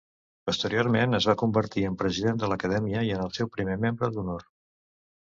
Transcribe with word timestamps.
Posteriorment 0.49 1.17
es 1.17 1.27
va 1.31 1.35
convertir 1.41 1.83
en 1.89 1.97
president 1.99 2.39
de 2.45 2.49
l'acadèmia 2.53 3.05
i 3.09 3.13
en 3.19 3.21
el 3.27 3.31
seu 3.39 3.51
primer 3.59 3.77
membre 3.85 4.11
d'honor. 4.17 4.49